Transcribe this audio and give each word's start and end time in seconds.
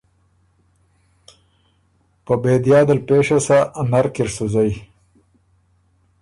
”په 2.25 2.33
بېدیا 2.43 2.79
دل 2.87 2.99
پېشه 3.07 3.39
سۀ، 3.45 3.57
نر 3.91 4.05
کی 4.13 4.23
ر 4.27 4.29
سُو 4.35 4.45
زئ، 4.53 4.71